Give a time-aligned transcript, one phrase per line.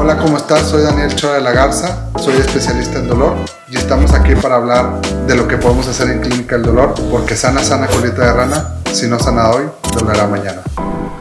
[0.00, 0.68] Hola, ¿cómo estás?
[0.68, 3.36] Soy Daniel Chora de la Garza, soy especialista en dolor
[3.68, 7.34] y estamos aquí para hablar de lo que podemos hacer en Clínica del Dolor, porque
[7.34, 10.62] sana, sana colita de rana, si no sana hoy, dolerá mañana.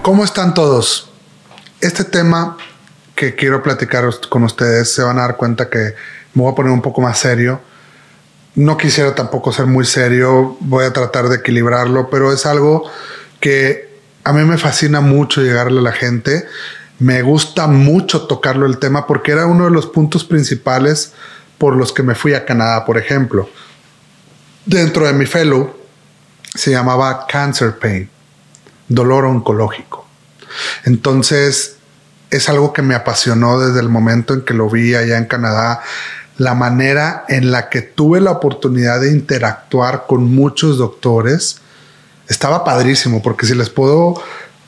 [0.04, 1.10] ¿Cómo están todos?
[1.82, 2.55] Este tema
[3.16, 5.96] que quiero platicar con ustedes, se van a dar cuenta que
[6.35, 7.59] me voy a poner un poco más serio.
[8.53, 12.83] No quisiera tampoco ser muy serio, voy a tratar de equilibrarlo, pero es algo
[13.39, 13.89] que
[14.23, 16.45] a mí me fascina mucho llegarle a la gente
[17.00, 21.14] me gusta mucho tocarlo el tema porque era uno de los puntos principales
[21.58, 23.50] por los que me fui a Canadá, por ejemplo.
[24.66, 25.76] Dentro de mi fellow
[26.54, 28.10] se llamaba Cancer Pain,
[28.88, 30.08] dolor oncológico.
[30.86, 31.78] Entonces,
[32.30, 35.82] es algo que me apasionó desde el momento en que lo vi allá en Canadá,
[36.38, 41.60] la manera en la que tuve la oportunidad de interactuar con muchos doctores.
[42.27, 44.22] Estaba padrísimo, porque si les puedo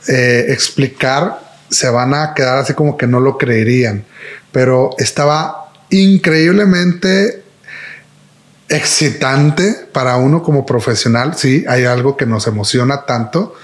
[0.07, 4.05] eh, explicar, se van a quedar así como que no lo creerían.
[4.51, 7.43] Pero estaba increíblemente
[8.69, 11.35] excitante para uno como profesional.
[11.35, 13.55] Sí, hay algo que nos emociona tanto.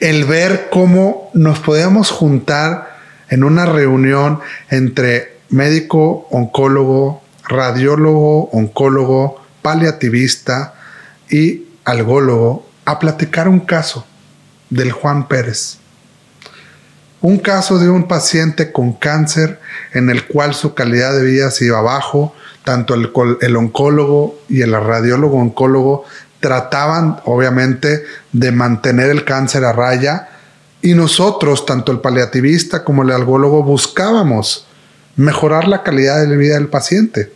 [0.00, 10.74] El ver cómo nos podíamos juntar en una reunión entre médico, oncólogo, radiólogo, oncólogo, paliativista
[11.30, 14.06] y algólogo a platicar un caso
[14.70, 15.81] del Juan Pérez
[17.22, 19.60] un caso de un paciente con cáncer
[19.94, 22.34] en el cual su calidad de vida se iba abajo,
[22.64, 26.04] tanto el, el oncólogo y el radiólogo oncólogo
[26.40, 30.28] trataban obviamente de mantener el cáncer a raya
[30.82, 34.66] y nosotros, tanto el paliativista como el algólogo, buscábamos
[35.14, 37.32] mejorar la calidad de vida del paciente.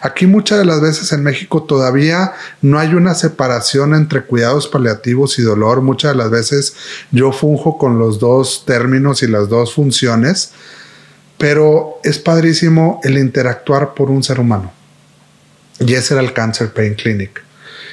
[0.00, 5.38] Aquí muchas de las veces en México todavía no hay una separación entre cuidados paliativos
[5.38, 5.80] y dolor.
[5.80, 6.74] Muchas de las veces
[7.10, 10.52] yo funjo con los dos términos y las dos funciones,
[11.38, 14.72] pero es padrísimo el interactuar por un ser humano.
[15.80, 17.42] Y ese era el Cancer Pain Clinic.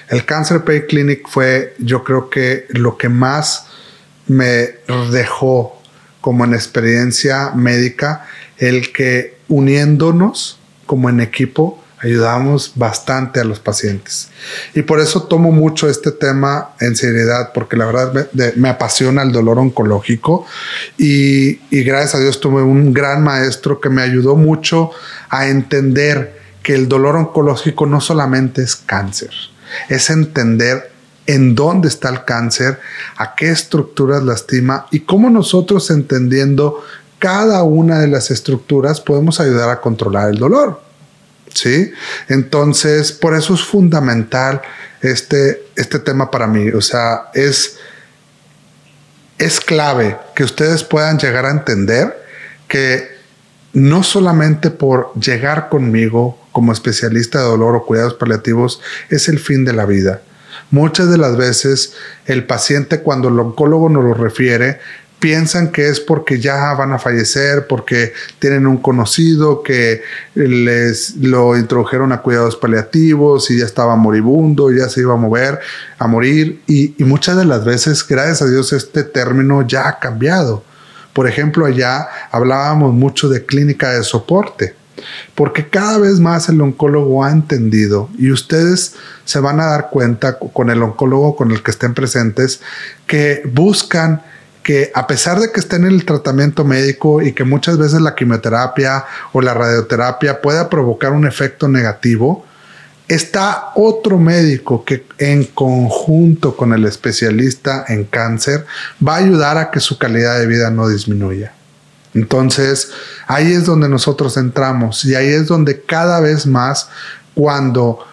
[0.10, 3.66] El Cancer Pain Clinic fue, yo creo que lo que más
[4.28, 4.80] me
[5.12, 5.82] dejó
[6.22, 8.26] como en experiencia médica,
[8.58, 10.59] el que uniéndonos,
[10.90, 14.30] como en equipo ayudamos bastante a los pacientes.
[14.74, 19.32] Y por eso tomo mucho este tema en seriedad, porque la verdad me, apasiona el
[19.32, 20.48] dolor oncológico
[20.98, 24.90] y, y, gracias a Dios tuve un gran maestro que me ayudó mucho
[25.30, 29.30] a entender que el dolor oncológico no solamente es cáncer,
[29.90, 30.92] es entender
[31.28, 32.80] en dónde está el cáncer,
[33.16, 36.84] a qué estructuras lastima y cómo nosotros entendiendo
[37.20, 40.82] cada una de las estructuras podemos ayudar a controlar el dolor.
[41.54, 41.92] ¿Sí?
[42.28, 44.62] Entonces, por eso es fundamental
[45.02, 46.70] este, este tema para mí.
[46.70, 47.78] O sea, es,
[49.38, 52.26] es clave que ustedes puedan llegar a entender
[52.68, 53.20] que
[53.74, 59.66] no solamente por llegar conmigo como especialista de dolor o cuidados paliativos es el fin
[59.66, 60.22] de la vida.
[60.72, 61.94] Muchas de las veces
[62.26, 64.80] el paciente cuando el oncólogo nos lo refiere
[65.20, 70.02] piensan que es porque ya van a fallecer, porque tienen un conocido que
[70.36, 75.60] les lo introdujeron a cuidados paliativos y ya estaba moribundo, ya se iba a mover,
[75.98, 76.62] a morir.
[76.68, 80.64] Y, y muchas de las veces, gracias a Dios, este término ya ha cambiado.
[81.14, 84.76] Por ejemplo, allá hablábamos mucho de clínica de soporte,
[85.36, 90.38] porque cada vez más el oncólogo ha entendido y ustedes se van a dar cuenta
[90.38, 92.62] con el oncólogo con el que estén presentes
[93.08, 94.22] que buscan
[94.70, 98.14] que a pesar de que estén en el tratamiento médico y que muchas veces la
[98.14, 99.04] quimioterapia
[99.34, 102.46] o la radioterapia pueda provocar un efecto negativo,
[103.08, 108.68] está otro médico que en conjunto con el especialista en cáncer
[109.04, 111.52] va a ayudar a que su calidad de vida no disminuya.
[112.14, 112.92] Entonces,
[113.26, 116.90] ahí es donde nosotros entramos y ahí es donde cada vez más
[117.34, 118.06] cuando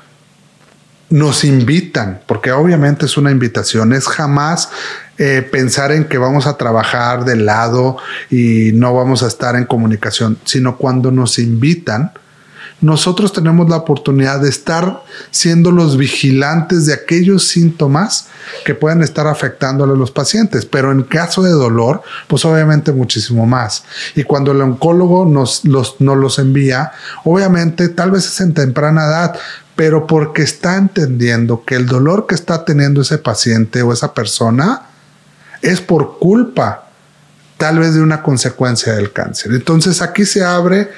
[1.10, 4.70] nos invitan, porque obviamente es una invitación, es jamás
[5.18, 7.96] eh, pensar en que vamos a trabajar de lado
[8.30, 12.12] y no vamos a estar en comunicación, sino cuando nos invitan,
[12.82, 18.28] nosotros tenemos la oportunidad de estar siendo los vigilantes de aquellos síntomas
[18.66, 23.46] que pueden estar afectando a los pacientes, pero en caso de dolor, pues obviamente muchísimo
[23.46, 23.84] más.
[24.14, 26.92] Y cuando el oncólogo nos los, nos los envía,
[27.24, 29.38] obviamente tal vez es en temprana edad,
[29.74, 34.82] pero porque está entendiendo que el dolor que está teniendo ese paciente o esa persona
[35.62, 36.86] es por culpa
[37.56, 39.52] tal vez de una consecuencia del cáncer.
[39.52, 40.90] Entonces aquí se abre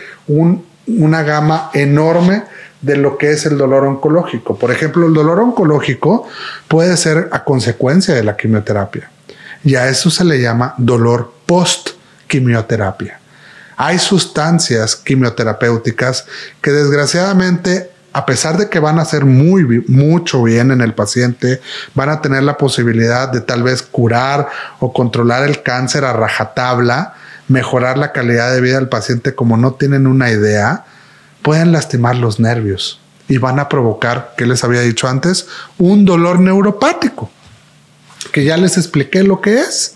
[0.87, 2.45] una gama enorme
[2.81, 4.59] de lo que es el dolor oncológico.
[4.59, 6.27] Por ejemplo, el dolor oncológico
[6.69, 9.11] puede ser a consecuencia de la quimioterapia
[9.65, 11.91] y a eso se le llama dolor post
[12.27, 13.21] quimioterapia.
[13.77, 16.27] Hay sustancias quimioterapéuticas
[16.61, 21.61] que desgraciadamente a pesar de que van a hacer muy mucho bien en el paciente,
[21.95, 24.49] van a tener la posibilidad de tal vez curar
[24.81, 27.15] o controlar el cáncer a rajatabla,
[27.47, 30.85] mejorar la calidad de vida del paciente como no tienen una idea,
[31.43, 35.47] pueden lastimar los nervios y van a provocar, que les había dicho antes,
[35.79, 37.31] un dolor neuropático,
[38.33, 39.95] que ya les expliqué lo que es.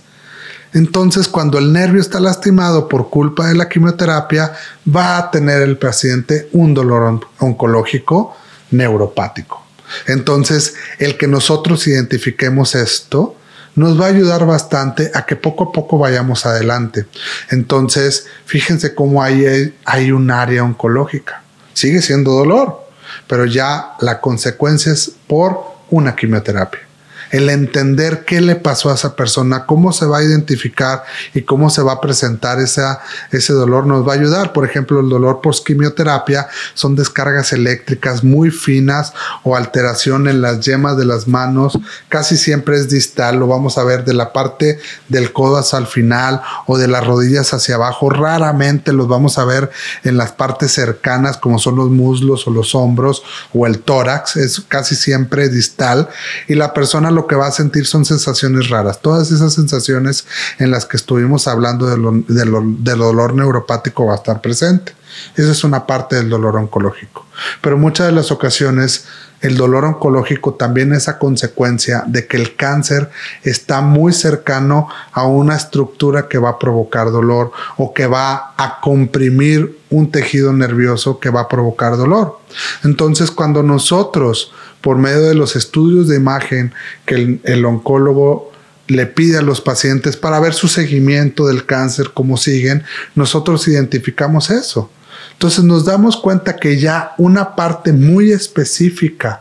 [0.75, 4.53] Entonces, cuando el nervio está lastimado por culpa de la quimioterapia,
[4.95, 8.37] va a tener el paciente un dolor oncológico
[8.71, 9.63] neuropático.
[10.07, 13.37] Entonces, el que nosotros identifiquemos esto
[13.75, 17.07] nos va a ayudar bastante a que poco a poco vayamos adelante.
[17.51, 21.43] Entonces, fíjense cómo hay, hay un área oncológica.
[21.75, 22.87] Sigue siendo dolor,
[23.27, 25.59] pero ya la consecuencia es por
[25.91, 26.92] una quimioterapia
[27.33, 31.03] el entender qué le pasó a esa persona, cómo se va a identificar
[31.35, 34.53] y cómo se va a presentar ese dolor nos va a ayudar.
[34.53, 40.61] Por ejemplo, el dolor post quimioterapia son descargas eléctricas muy finas o alteración en las
[40.61, 41.79] yemas de las manos.
[42.11, 45.87] Casi siempre es distal, lo vamos a ver de la parte del codo hasta el
[45.87, 48.11] final o de las rodillas hacia abajo.
[48.11, 49.71] Raramente los vamos a ver
[50.05, 53.23] en las partes cercanas como son los muslos o los hombros
[53.55, 54.37] o el tórax.
[54.37, 56.11] Es casi siempre distal
[56.47, 59.01] y la persona lo que va a sentir son sensaciones raras.
[59.01, 60.27] Todas esas sensaciones
[60.59, 64.95] en las que estuvimos hablando del dolor neuropático va a estar presente.
[65.37, 67.27] Esa es una parte del dolor oncológico.
[67.61, 69.07] Pero muchas de las ocasiones
[69.43, 73.11] el dolor oncológico también es a consecuencia de que el cáncer
[73.43, 78.81] está muy cercano a una estructura que va a provocar dolor o que va a
[78.81, 82.39] comprimir un tejido nervioso que va a provocar dolor.
[82.85, 84.53] Entonces, cuando nosotros,
[84.83, 86.75] por medio de los estudios de imagen
[87.07, 88.53] que el, oncólogo
[88.89, 92.83] le pide a los pacientes para ver su seguimiento del cáncer, cómo siguen,
[93.15, 94.91] nosotros identificamos eso.
[95.33, 99.41] Entonces nos damos cuenta que ya una parte muy específica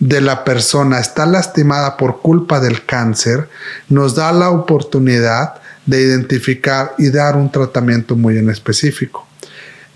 [0.00, 3.48] de la persona está lastimada por culpa del cáncer,
[3.88, 9.26] nos da la oportunidad de identificar y dar un tratamiento muy en específico.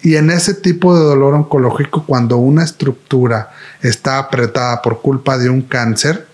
[0.02, 3.52] Y en ese tipo de dolor oncológico, cuando una estructura
[3.82, 6.26] está apretada por culpa de un cáncer,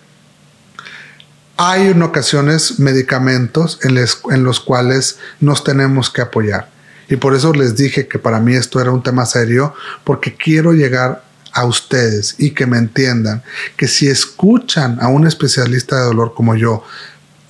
[1.57, 6.69] hay en ocasiones medicamentos en, los cuales nos tenemos que apoyar.
[7.09, 9.73] Y por eso les dije que para mí esto era un tema serio,
[10.05, 13.43] porque quiero llegar a ustedes y que me entiendan
[13.75, 16.83] que si escuchan a un especialista de dolor como yo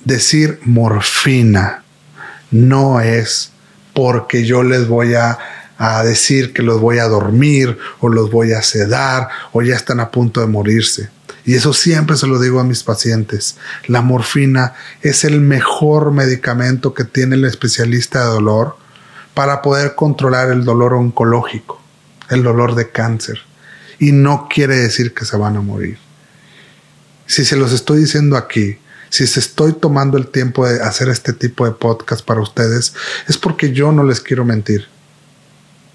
[0.04, 1.84] decir morfina,
[2.50, 3.52] no es
[3.94, 5.38] porque yo les voy a,
[5.82, 9.98] a decir que los voy a dormir o los voy a sedar o ya están
[9.98, 11.08] a punto de morirse.
[11.46, 13.56] Y eso siempre se lo digo a mis pacientes.
[13.86, 18.76] La morfina es el mejor medicamento que tiene el especialista de dolor
[19.32, 21.80] para poder controlar el dolor oncológico,
[22.28, 23.38] el dolor de cáncer.
[23.98, 25.96] Y no quiere decir que se van a morir.
[27.24, 28.76] Si se los estoy diciendo aquí,
[29.08, 32.92] si se estoy tomando el tiempo de hacer este tipo de podcast para ustedes,
[33.28, 34.86] es porque yo no les quiero mentir.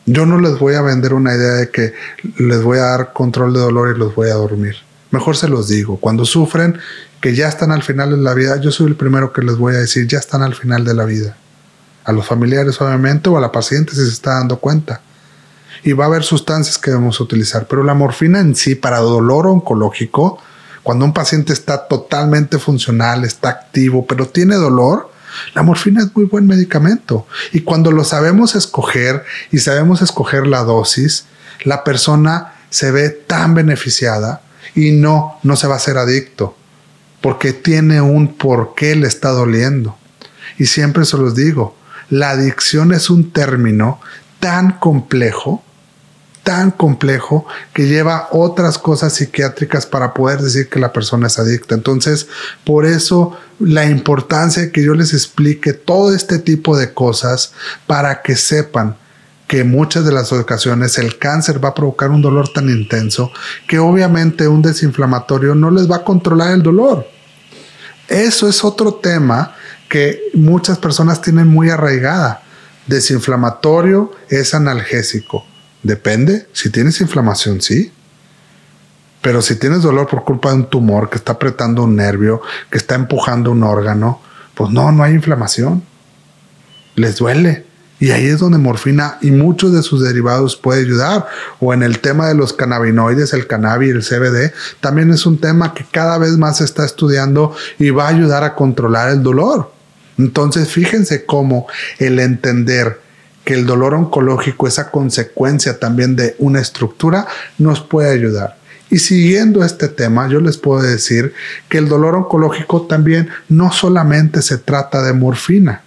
[0.05, 1.93] Yo no les voy a vender una idea de que
[2.37, 4.75] les voy a dar control de dolor y los voy a dormir.
[5.11, 6.77] Mejor se los digo, cuando sufren,
[7.21, 9.73] que ya están al final de la vida, yo soy el primero que les voy
[9.73, 11.37] a decir, ya están al final de la vida
[12.05, 15.01] a los familiares obviamente o a la paciente si se está dando cuenta.
[15.83, 19.47] Y va a haber sustancias que debemos utilizar, pero la morfina en sí para dolor
[19.47, 20.39] oncológico,
[20.83, 25.11] cuando un paciente está totalmente funcional, está activo, pero tiene dolor,
[25.53, 27.27] la morfina es muy buen medicamento.
[27.51, 31.25] Y cuando lo sabemos escoger y sabemos escoger la dosis,
[31.63, 34.41] la persona se ve tan beneficiada
[34.75, 36.57] y no, no se va a hacer adicto,
[37.21, 39.97] porque tiene un por qué le está doliendo.
[40.57, 41.77] Y siempre se los digo,
[42.09, 43.99] la adicción es un término
[44.39, 45.63] tan complejo,
[46.45, 51.73] tan complejo, que lleva otras cosas psiquiátricas para poder decir que la persona es adicta.
[51.73, 52.27] Entonces,
[52.63, 57.51] por eso la importancia de que yo les explique todo este tipo de cosas
[57.87, 58.95] para que sepan
[59.47, 63.31] que muchas de las ocasiones el cáncer va a provocar un dolor tan intenso
[63.67, 67.07] que obviamente un desinflamatorio no les va a controlar el dolor.
[68.07, 69.55] Eso es otro tema
[69.89, 72.43] que muchas personas tienen muy arraigada.
[72.85, 75.43] Desinflamatorio es analgésico.
[75.85, 77.91] Depende, si tienes inflamación, sí.
[79.21, 82.79] Pero si tienes dolor por culpa de un tumor que está apretando un nervio, que
[82.79, 84.19] está empujando un órgano,
[84.55, 85.83] pues no, no hay inflamación.
[86.95, 87.67] Les duele.
[87.99, 91.27] Y ahí es donde morfina y muchos de sus derivados puede ayudar.
[91.59, 95.75] O en el tema de los cannabinoides, el cannabis, el CBD, también es un tema
[95.75, 99.71] que cada vez más se está estudiando y va a ayudar a controlar el dolor.
[100.17, 101.67] Entonces, fíjense cómo
[101.99, 103.04] el entender
[103.45, 108.57] que el dolor oncológico, esa consecuencia también de una estructura, nos puede ayudar.
[108.89, 111.33] Y siguiendo este tema, yo les puedo decir
[111.69, 115.81] que el dolor oncológico también no solamente se trata de morfina.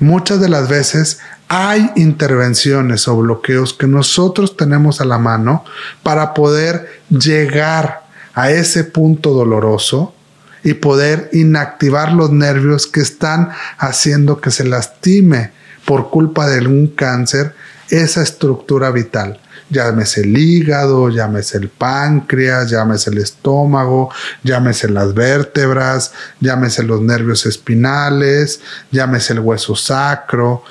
[0.00, 5.64] Muchas de las veces hay intervenciones o bloqueos que nosotros tenemos a la mano
[6.02, 8.04] para poder llegar
[8.34, 10.14] a ese punto doloroso
[10.62, 15.52] y poder inactivar los nervios que están haciendo que se lastime
[15.90, 17.52] por culpa de algún cáncer
[17.88, 19.40] esa estructura vital.
[19.70, 24.08] Llámese el hígado, llámese el páncreas, llámese el estómago,
[24.44, 28.60] llámese las vértebras, llámese los nervios espinales,
[28.92, 30.62] llámese el hueso sacro,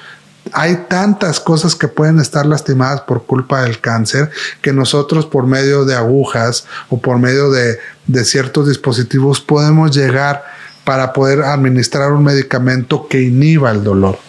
[0.53, 5.83] hay tantas cosas que pueden estar lastimadas por culpa del cáncer que nosotros por medio
[5.83, 10.45] de agujas o por medio de, de, ciertos dispositivos podemos llegar
[10.85, 14.28] para poder administrar un medicamento que inhiba el dolor.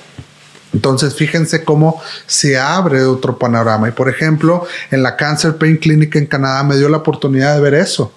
[0.72, 3.88] Entonces, fíjense cómo se abre otro panorama.
[3.88, 7.60] Y por ejemplo, en la Cancer Pain Clinic en Canadá me dio la oportunidad de
[7.60, 8.12] ver eso,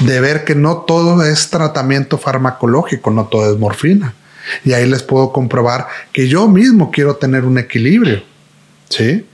[0.00, 4.14] de ver que no todo es tratamiento farmacológico, no todo es morfina.
[4.64, 8.22] Y ahí les puedo comprobar que yo mismo quiero tener un equilibrio,
[8.88, 9.26] ¿sí?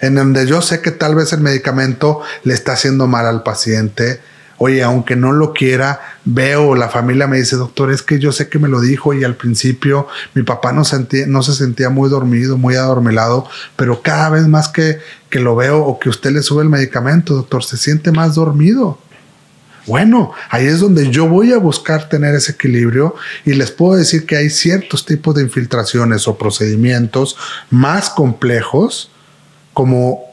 [0.00, 4.20] En donde yo sé que tal vez el medicamento le está haciendo mal al paciente,
[4.58, 6.00] oye, aunque no lo quiera,
[6.30, 9.24] veo, la familia me dice, doctor, es que yo sé que me lo dijo y
[9.24, 10.82] al principio mi papá no,
[11.26, 14.98] no se sentía muy dormido, muy adormilado, pero cada vez más que,
[15.30, 18.98] que lo veo o que usted le sube el medicamento, doctor, se siente más dormido.
[19.86, 23.14] Bueno, ahí es donde yo voy a buscar tener ese equilibrio
[23.46, 27.36] y les puedo decir que hay ciertos tipos de infiltraciones o procedimientos
[27.70, 29.10] más complejos,
[29.72, 30.27] como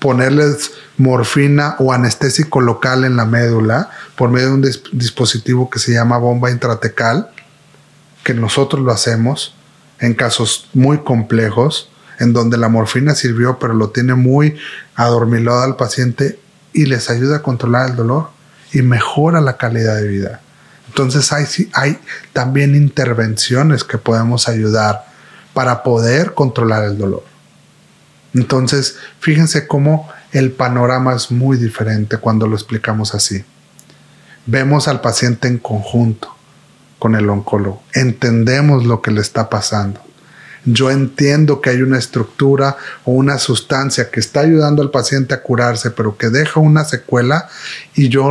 [0.00, 5.92] ponerles morfina o anestésico local en la médula por medio de un dispositivo que se
[5.92, 7.30] llama bomba intratecal,
[8.24, 9.54] que nosotros lo hacemos
[10.00, 14.56] en casos muy complejos, en donde la morfina sirvió pero lo tiene muy
[14.96, 16.38] adormilado al paciente
[16.72, 18.30] y les ayuda a controlar el dolor
[18.72, 20.40] y mejora la calidad de vida.
[20.88, 21.98] Entonces hay, hay
[22.32, 25.04] también intervenciones que podemos ayudar
[25.52, 27.29] para poder controlar el dolor.
[28.34, 33.44] Entonces, fíjense cómo el panorama es muy diferente cuando lo explicamos así.
[34.46, 36.34] Vemos al paciente en conjunto
[36.98, 40.00] con el oncólogo, entendemos lo que le está pasando.
[40.66, 45.42] Yo entiendo que hay una estructura o una sustancia que está ayudando al paciente a
[45.42, 47.48] curarse, pero que deja una secuela
[47.94, 48.30] y yo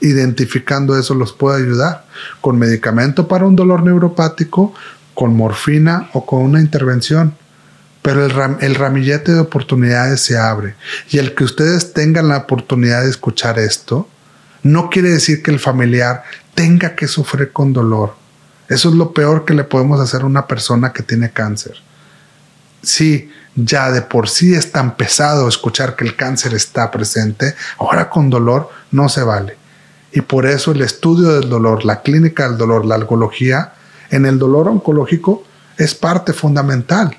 [0.00, 2.04] identificando eso los puedo ayudar
[2.42, 4.74] con medicamento para un dolor neuropático,
[5.14, 7.34] con morfina o con una intervención
[8.02, 10.74] pero el, ramillete de oportunidades se abre.
[11.10, 14.08] Y el que ustedes tengan la oportunidad de escuchar esto,
[14.62, 16.22] no quiere decir que el familiar
[16.54, 18.14] tenga que sufrir con dolor.
[18.68, 21.76] Eso es lo peor que le podemos hacer a una persona que tiene cáncer.
[22.82, 28.08] Sí, ya de por sí es tan pesado escuchar que el cáncer está presente, ahora
[28.08, 29.56] con dolor no se vale.
[30.12, 33.72] Y por eso el estudio del dolor, la clínica del dolor, la algología,
[34.10, 35.44] en el dolor oncológico
[35.76, 37.16] es parte fundamental.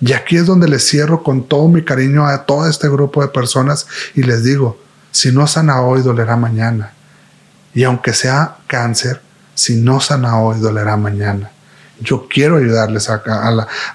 [0.00, 3.28] Y aquí es donde les cierro con todo mi cariño a todo este grupo de
[3.28, 4.78] personas y les digo,
[5.10, 6.92] si no sana hoy, dolerá mañana.
[7.72, 9.22] Y aunque sea cáncer,
[9.54, 11.50] si no sana hoy, dolerá mañana.
[11.98, 13.22] Yo quiero ayudarles a,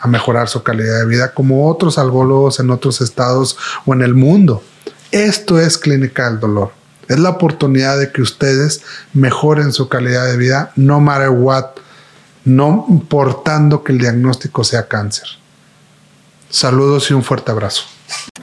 [0.08, 4.64] mejorar su calidad de vida como otros algólogos en otros estados o en el mundo.
[5.12, 6.72] Esto es clínica del dolor.
[7.08, 8.82] Es la oportunidad de que ustedes
[9.14, 11.66] mejoren su calidad de vida, no matter what,
[12.46, 15.41] no importando que el diagnóstico sea cáncer.
[16.52, 17.84] Saludos y un fuerte abrazo.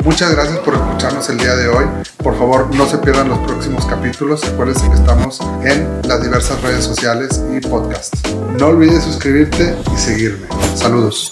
[0.02, 1.84] Muchas gracias por escucharnos el día de hoy.
[2.22, 4.42] Por favor, no se pierdan los próximos capítulos.
[4.44, 8.22] Acuérdense que estamos en las diversas redes sociales y podcasts.
[8.58, 10.48] No olvides suscribirte y seguirme.
[10.74, 11.30] Saludos.